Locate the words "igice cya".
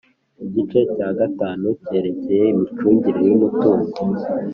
0.45-1.09